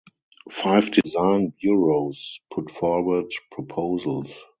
[0.49, 4.43] Five design bureaus put forward proposals.